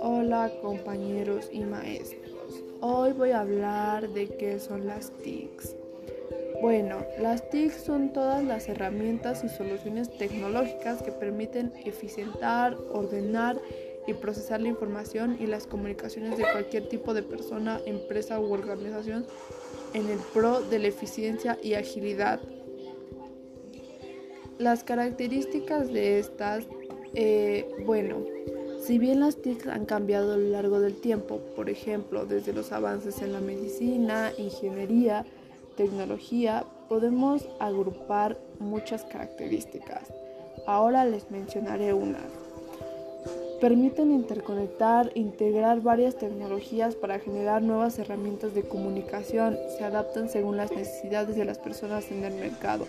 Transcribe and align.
Hola 0.00 0.52
compañeros 0.62 1.48
y 1.50 1.64
maestros. 1.64 2.62
Hoy 2.80 3.12
voy 3.12 3.30
a 3.30 3.40
hablar 3.40 4.08
de 4.10 4.28
qué 4.28 4.60
son 4.60 4.86
las 4.86 5.10
TICs. 5.18 5.74
Bueno, 6.62 7.04
las 7.20 7.50
TIC 7.50 7.72
son 7.72 8.12
todas 8.12 8.44
las 8.44 8.68
herramientas 8.68 9.42
y 9.42 9.48
soluciones 9.48 10.16
tecnológicas 10.16 11.02
que 11.02 11.10
permiten 11.10 11.72
eficientar, 11.84 12.76
ordenar 12.92 13.60
y 14.06 14.14
procesar 14.14 14.60
la 14.60 14.68
información 14.68 15.36
y 15.40 15.46
las 15.46 15.66
comunicaciones 15.66 16.38
de 16.38 16.44
cualquier 16.44 16.88
tipo 16.88 17.12
de 17.12 17.24
persona, 17.24 17.80
empresa 17.86 18.38
u 18.38 18.52
organización 18.52 19.26
en 19.94 20.08
el 20.08 20.18
pro 20.32 20.60
de 20.60 20.78
la 20.78 20.88
eficiencia 20.88 21.58
y 21.60 21.74
agilidad. 21.74 22.40
Las 24.60 24.84
características 24.84 25.90
de 25.90 26.18
estas, 26.18 26.66
eh, 27.14 27.66
bueno, 27.86 28.16
si 28.82 28.98
bien 28.98 29.20
las 29.20 29.36
TIC 29.36 29.66
han 29.68 29.86
cambiado 29.86 30.34
a 30.34 30.36
lo 30.36 30.50
largo 30.50 30.80
del 30.80 31.00
tiempo, 31.00 31.40
por 31.56 31.70
ejemplo, 31.70 32.26
desde 32.26 32.52
los 32.52 32.70
avances 32.70 33.22
en 33.22 33.32
la 33.32 33.40
medicina, 33.40 34.32
ingeniería, 34.36 35.24
tecnología, 35.78 36.66
podemos 36.90 37.48
agrupar 37.58 38.36
muchas 38.58 39.02
características. 39.04 40.12
Ahora 40.66 41.06
les 41.06 41.30
mencionaré 41.30 41.94
unas. 41.94 42.30
Permiten 43.62 44.12
interconectar, 44.12 45.10
integrar 45.14 45.80
varias 45.80 46.16
tecnologías 46.16 46.96
para 46.96 47.18
generar 47.18 47.62
nuevas 47.62 47.98
herramientas 47.98 48.52
de 48.52 48.68
comunicación. 48.68 49.56
Se 49.78 49.84
adaptan 49.84 50.28
según 50.28 50.58
las 50.58 50.70
necesidades 50.70 51.34
de 51.34 51.46
las 51.46 51.58
personas 51.58 52.10
en 52.10 52.24
el 52.24 52.34
mercado. 52.34 52.86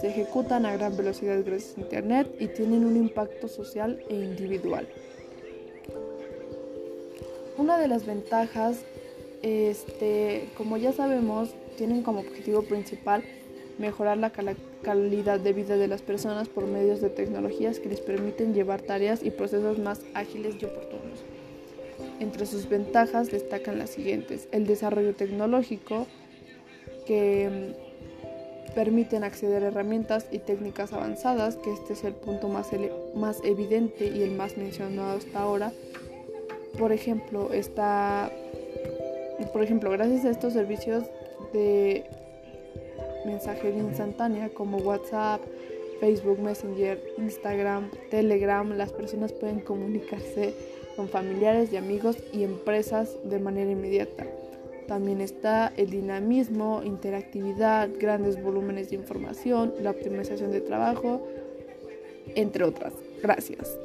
Se 0.00 0.08
ejecutan 0.08 0.66
a 0.66 0.72
gran 0.76 0.96
velocidad 0.96 1.42
gracias 1.44 1.76
a 1.76 1.80
Internet 1.80 2.28
y 2.38 2.48
tienen 2.48 2.84
un 2.84 2.96
impacto 2.96 3.48
social 3.48 4.00
e 4.08 4.14
individual. 4.14 4.88
Una 7.56 7.78
de 7.78 7.88
las 7.88 8.06
ventajas, 8.06 8.78
este, 9.42 10.48
como 10.56 10.76
ya 10.76 10.92
sabemos, 10.92 11.50
tienen 11.76 12.02
como 12.02 12.20
objetivo 12.20 12.62
principal 12.62 13.24
mejorar 13.78 14.18
la 14.18 14.32
calidad 14.82 15.40
de 15.40 15.52
vida 15.52 15.76
de 15.76 15.88
las 15.88 16.02
personas 16.02 16.48
por 16.48 16.66
medios 16.66 17.00
de 17.00 17.10
tecnologías 17.10 17.78
que 17.78 17.88
les 17.88 18.00
permiten 18.00 18.54
llevar 18.54 18.82
tareas 18.82 19.22
y 19.22 19.30
procesos 19.30 19.78
más 19.78 20.02
ágiles 20.14 20.56
y 20.60 20.64
oportunos. 20.64 21.20
Entre 22.20 22.46
sus 22.46 22.68
ventajas 22.68 23.30
destacan 23.30 23.78
las 23.78 23.90
siguientes. 23.90 24.48
El 24.52 24.66
desarrollo 24.66 25.14
tecnológico, 25.14 26.06
que 27.06 27.74
permiten 28.70 29.24
acceder 29.24 29.64
a 29.64 29.68
herramientas 29.68 30.26
y 30.30 30.38
técnicas 30.38 30.92
avanzadas, 30.92 31.56
que 31.56 31.72
este 31.72 31.92
es 31.92 32.04
el 32.04 32.14
punto 32.14 32.48
más, 32.48 32.70
más 33.14 33.40
evidente 33.44 34.06
y 34.06 34.22
el 34.22 34.32
más 34.32 34.56
mencionado 34.56 35.18
hasta 35.18 35.40
ahora. 35.40 35.72
Por 36.78 36.92
ejemplo, 36.92 37.52
está, 37.52 38.30
por 39.52 39.62
ejemplo, 39.62 39.90
gracias 39.90 40.24
a 40.24 40.30
estos 40.30 40.52
servicios 40.52 41.04
de 41.52 42.04
mensajería 43.26 43.82
instantánea 43.82 44.48
como 44.50 44.78
WhatsApp, 44.78 45.40
Facebook 46.00 46.38
Messenger, 46.38 47.00
Instagram, 47.18 47.90
Telegram, 48.10 48.70
las 48.76 48.92
personas 48.92 49.32
pueden 49.32 49.60
comunicarse 49.60 50.54
con 50.96 51.08
familiares 51.08 51.72
y 51.72 51.76
amigos 51.76 52.16
y 52.32 52.44
empresas 52.44 53.16
de 53.24 53.38
manera 53.38 53.70
inmediata. 53.70 54.26
También 54.88 55.20
está 55.20 55.70
el 55.76 55.90
dinamismo, 55.90 56.82
interactividad, 56.82 57.90
grandes 58.00 58.42
volúmenes 58.42 58.88
de 58.88 58.96
información, 58.96 59.74
la 59.82 59.90
optimización 59.90 60.50
de 60.50 60.62
trabajo, 60.62 61.28
entre 62.34 62.64
otras. 62.64 62.94
Gracias. 63.22 63.78